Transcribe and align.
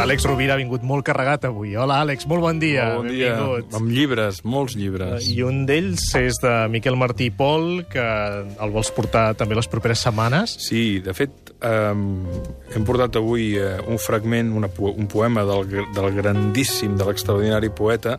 Àlex 0.00 0.24
Rovira 0.24 0.54
ha 0.54 0.56
vingut 0.56 0.80
molt 0.86 1.04
carregat 1.04 1.42
avui. 1.44 1.74
Hola, 1.76 1.98
Àlex, 2.00 2.24
molt 2.30 2.40
bon 2.40 2.60
dia. 2.62 2.86
Molt 2.94 3.02
bon 3.02 3.12
dia. 3.12 3.34
Benvingut. 3.36 3.74
Amb 3.76 3.90
llibres, 3.92 4.38
molts 4.48 4.76
llibres. 4.78 5.26
I 5.28 5.42
un 5.44 5.66
d'ells 5.68 6.06
és 6.16 6.38
de 6.40 6.52
Miquel 6.72 6.96
Martí 6.96 7.28
i 7.28 7.34
Pol, 7.36 7.82
que 7.90 8.04
el 8.48 8.72
vols 8.72 8.88
portar 8.96 9.26
també 9.36 9.58
les 9.58 9.68
properes 9.68 10.00
setmanes. 10.06 10.56
Sí, 10.64 11.02
de 11.04 11.12
fet, 11.16 11.52
eh, 11.60 11.92
hem 11.92 12.88
portat 12.88 13.20
avui 13.20 13.52
eh, 13.60 13.76
un 13.92 14.00
fragment, 14.00 14.54
una, 14.56 14.72
un 14.88 15.10
poema 15.10 15.44
del, 15.44 15.68
del 15.92 16.10
grandíssim, 16.16 16.96
de 16.96 17.04
l'extraordinari 17.10 17.68
poeta, 17.68 18.16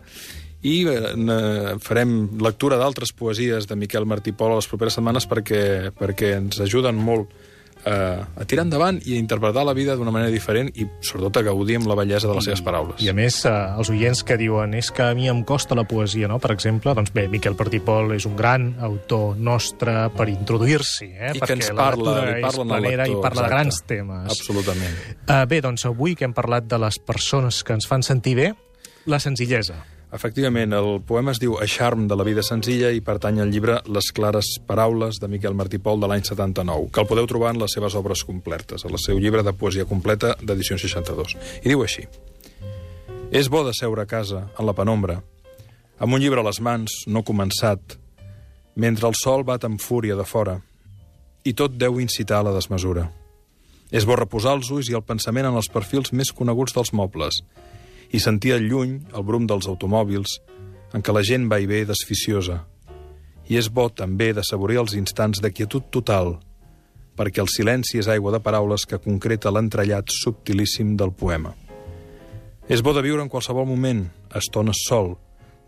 i 0.62 0.84
eh, 0.86 1.78
farem 1.82 2.18
lectura 2.46 2.78
d'altres 2.78 3.10
poesies 3.18 3.66
de 3.66 3.80
Miquel 3.80 4.06
Martí 4.06 4.36
Pol 4.38 4.54
a 4.54 4.62
les 4.62 4.70
properes 4.70 5.00
setmanes 5.00 5.26
perquè, 5.26 5.64
perquè 5.98 6.36
ens 6.38 6.62
ajuden 6.62 7.02
molt 7.02 7.34
eh, 7.86 8.42
a 8.42 8.46
tirar 8.46 8.66
endavant 8.68 9.00
i 9.06 9.16
a 9.16 9.20
interpretar 9.22 9.64
la 9.66 9.74
vida 9.78 9.96
d'una 9.96 10.14
manera 10.14 10.32
diferent 10.34 10.72
i, 10.76 10.88
sobretot, 11.02 11.42
a 11.42 11.46
gaudir 11.50 11.80
amb 11.80 11.90
la 11.90 11.98
bellesa 12.00 12.30
de 12.30 12.38
les 12.38 12.48
seves 12.50 12.64
paraules. 12.66 13.02
I 13.04 13.12
a 13.12 13.16
més, 13.18 13.42
eh, 13.46 13.54
els 13.78 13.92
oients 13.94 14.24
que 14.28 14.38
diuen 14.40 14.76
és 14.78 14.92
que 14.92 15.06
a 15.06 15.16
mi 15.18 15.30
em 15.32 15.44
costa 15.48 15.78
la 15.78 15.86
poesia, 15.88 16.30
no? 16.32 16.40
Per 16.40 16.54
exemple, 16.56 16.96
doncs 16.98 17.14
bé, 17.16 17.28
Miquel 17.32 17.56
Martí 17.60 17.82
i 17.82 17.86
Pol 17.86 18.14
és 18.16 18.26
un 18.30 18.36
gran 18.36 18.72
autor 18.82 19.38
nostre 19.38 20.10
per 20.18 20.28
introduir-s'hi, 20.32 21.12
eh? 21.14 21.32
I 21.38 21.44
que 21.44 21.54
ens 21.58 21.72
la 21.72 21.78
parla, 21.78 22.18
li 22.32 22.44
parlen 22.44 22.68
és 22.68 22.76
al 22.76 22.88
lector, 22.88 23.08
i 23.08 23.22
parla 23.22 23.42
de 23.42 23.48
exacte. 23.48 23.56
grans 23.56 23.82
temes. 23.88 24.28
Absolutament. 24.36 25.00
Uh, 25.28 25.46
bé, 25.48 25.62
doncs 25.62 25.88
avui 25.90 26.16
que 26.16 26.28
hem 26.28 26.36
parlat 26.38 26.68
de 26.70 26.82
les 26.82 27.00
persones 27.00 27.64
que 27.64 27.78
ens 27.78 27.88
fan 27.90 28.06
sentir 28.06 28.36
bé, 28.38 28.52
la 29.06 29.20
senzillesa. 29.20 29.80
Efectivament, 30.12 30.74
el 30.76 30.98
poema 31.08 31.32
es 31.32 31.40
diu 31.40 31.54
Eixarm 31.64 32.04
de 32.12 32.18
la 32.20 32.26
vida 32.28 32.44
senzilla 32.44 32.90
i 32.92 33.00
pertany 33.00 33.38
al 33.40 33.52
llibre 33.54 33.78
Les 33.88 34.10
clares 34.12 34.58
paraules 34.68 35.22
de 35.24 35.30
Miquel 35.32 35.56
Martí 35.56 35.80
Pol 35.80 36.02
de 36.04 36.10
l'any 36.12 36.26
79, 36.28 36.90
que 36.92 37.00
el 37.00 37.08
podeu 37.08 37.30
trobar 37.32 37.54
en 37.54 37.62
les 37.62 37.72
seves 37.72 37.96
obres 37.96 38.26
completes, 38.28 38.84
al 38.84 39.00
seu 39.00 39.22
llibre 39.24 39.40
de 39.48 39.54
poesia 39.56 39.88
completa 39.88 40.34
d'edició 40.44 40.76
62. 40.76 41.38
I 41.64 41.72
diu 41.72 41.86
així. 41.88 42.04
És 43.32 43.48
bo 43.48 43.64
de 43.64 43.72
seure 43.72 44.04
a 44.04 44.10
casa, 44.10 44.50
en 44.60 44.68
la 44.68 44.76
penombra, 44.76 45.22
amb 45.98 46.20
un 46.20 46.20
llibre 46.20 46.44
a 46.44 46.50
les 46.50 46.60
mans, 46.60 47.06
no 47.08 47.24
començat, 47.24 47.96
mentre 48.76 49.08
el 49.08 49.16
sol 49.16 49.48
bat 49.48 49.64
amb 49.64 49.80
fúria 49.80 50.20
de 50.20 50.28
fora, 50.28 50.60
i 51.48 51.56
tot 51.56 51.80
deu 51.80 52.02
incitar 52.04 52.42
a 52.42 52.50
la 52.50 52.58
desmesura. 52.58 53.08
És 53.96 54.04
bo 54.04 54.20
reposar 54.20 54.58
els 54.60 54.76
ulls 54.76 54.92
i 54.92 55.00
el 55.00 55.08
pensament 55.08 55.48
en 55.48 55.56
els 55.56 55.72
perfils 55.72 56.12
més 56.12 56.36
coneguts 56.36 56.76
dels 56.76 56.92
mobles, 56.92 57.40
i 58.12 58.20
sentir 58.20 58.54
al 58.56 58.68
lluny 58.68 59.00
el 59.16 59.24
brum 59.24 59.48
dels 59.48 59.68
automòbils 59.72 60.40
en 60.94 61.04
què 61.04 61.16
la 61.16 61.24
gent 61.24 61.48
va 61.52 61.62
i 61.62 61.68
ve 61.70 61.84
desficiosa. 61.88 62.62
I 63.48 63.58
és 63.60 63.72
bo 63.72 63.88
també 63.90 64.32
de 64.36 64.44
saborear 64.44 64.84
els 64.84 64.96
instants 65.00 65.42
de 65.44 65.52
quietud 65.52 65.88
total, 65.92 66.36
perquè 67.16 67.42
el 67.44 67.50
silenci 67.52 68.00
és 68.00 68.10
aigua 68.12 68.32
de 68.36 68.42
paraules 68.44 68.86
que 68.88 69.00
concreta 69.00 69.52
l'entrellat 69.52 70.12
subtilíssim 70.12 70.96
del 71.00 71.12
poema. 71.12 71.54
És 72.68 72.84
bo 72.84 72.94
de 72.96 73.04
viure 73.04 73.24
en 73.24 73.32
qualsevol 73.32 73.68
moment, 73.68 74.06
estones 74.36 74.84
sol, 74.88 75.16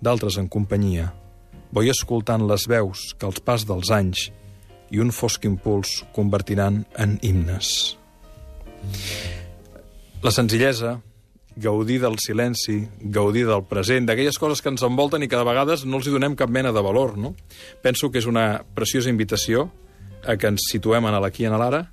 d'altres 0.04 0.38
en 0.40 0.48
companyia, 0.52 1.12
bo 1.72 1.84
i 1.84 1.92
escoltant 1.92 2.46
les 2.48 2.68
veus 2.70 3.12
que 3.18 3.28
els 3.28 3.42
pas 3.44 3.66
dels 3.68 3.92
anys 3.92 4.30
i 4.94 5.02
un 5.02 5.12
fosc 5.12 5.44
impuls 5.48 6.04
convertiran 6.16 6.84
en 7.02 7.18
himnes. 7.26 7.98
La 10.24 10.32
senzillesa, 10.32 11.00
gaudir 11.56 12.00
del 12.02 12.18
silenci, 12.20 12.88
gaudir 13.02 13.46
del 13.48 13.64
present, 13.70 14.06
d'aquelles 14.08 14.38
coses 14.42 14.62
que 14.62 14.70
ens 14.70 14.84
envolten 14.84 15.24
i 15.24 15.28
que 15.28 15.38
de 15.38 15.44
vegades 15.48 15.86
no 15.86 15.98
els 15.98 16.08
hi 16.08 16.14
donem 16.16 16.36
cap 16.36 16.50
mena 16.50 16.72
de 16.74 16.82
valor, 16.82 17.18
no? 17.18 17.36
Penso 17.82 18.10
que 18.12 18.20
és 18.20 18.26
una 18.30 18.64
preciosa 18.76 19.10
invitació 19.10 19.70
a 20.26 20.38
que 20.38 20.48
ens 20.48 20.70
situem 20.72 21.06
en 21.06 21.20
l'aquí 21.22 21.44
i 21.44 21.50
en 21.52 21.58
l'ara 21.60 21.84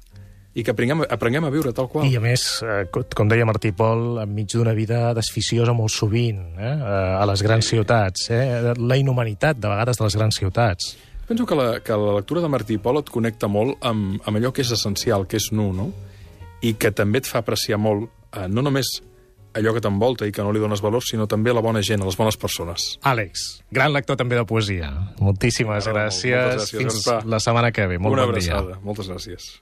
i 0.55 0.65
que 0.67 0.73
aprenguem, 0.73 1.05
aprenguem 1.07 1.45
a 1.47 1.51
viure 1.51 1.71
tal 1.73 1.87
qual. 1.89 2.07
I 2.11 2.17
a 2.17 2.21
més, 2.21 2.43
eh, 2.67 2.87
co- 2.91 3.05
com 3.15 3.29
deia 3.31 3.47
Martí 3.47 3.71
Pol, 3.71 4.19
enmig 4.23 4.49
d'una 4.51 4.73
vida 4.75 5.13
desficiosa 5.15 5.73
molt 5.73 5.91
sovint, 5.95 6.41
eh, 6.59 6.65
eh, 6.65 7.21
a 7.23 7.27
les 7.27 7.43
grans 7.43 7.67
ciutats, 7.69 8.31
eh, 8.31 8.73
la 8.77 8.97
inhumanitat 8.97 9.57
de 9.59 9.69
vegades 9.69 9.97
de 9.99 10.05
les 10.05 10.17
grans 10.17 10.35
ciutats. 10.35 10.97
Penso 11.29 11.47
que 11.47 11.55
la, 11.55 11.79
que 11.81 11.93
la 11.93 12.17
lectura 12.17 12.41
de 12.41 12.49
Martí 12.49 12.79
Pol 12.79 12.99
et 12.99 13.11
connecta 13.11 13.47
molt 13.47 13.79
amb, 13.87 14.21
amb 14.27 14.37
allò 14.41 14.51
que 14.53 14.63
és 14.63 14.73
essencial, 14.73 15.29
que 15.29 15.37
és 15.39 15.53
nu, 15.53 15.73
no? 15.73 15.93
I 16.63 16.75
que 16.75 16.91
també 16.91 17.19
et 17.23 17.27
fa 17.31 17.39
apreciar 17.45 17.79
molt, 17.79 18.11
eh, 18.35 18.49
no 18.49 18.61
només 18.63 19.03
allò 19.55 19.73
que 19.75 19.81
t'envolta 19.81 20.27
i 20.27 20.33
que 20.33 20.43
no 20.43 20.53
li 20.53 20.61
dones 20.61 20.81
valor, 20.81 21.03
sinó 21.03 21.27
també 21.27 21.51
a 21.51 21.55
la 21.55 21.61
bona 21.61 21.83
gent, 21.83 22.03
a 22.03 22.05
les 22.05 22.17
bones 22.17 22.37
persones. 22.37 22.99
Àlex, 23.03 23.63
gran 23.71 23.93
lector 23.93 24.17
també 24.17 24.37
de 24.37 24.45
poesia. 24.45 24.91
Moltíssimes 25.21 25.87
Ah, 25.87 25.93
gràcies. 25.93 26.55
gràcies, 26.57 26.77
Fins 26.79 27.07
la 27.25 27.41
setmana 27.41 27.73
que 27.73 27.87
ve. 27.87 27.99
Molt 27.99 28.13
Una 28.15 28.27
bon 28.27 28.39
dia. 28.39 28.53
abraçada. 28.57 28.81
Moltes 28.83 29.09
gràcies. 29.09 29.61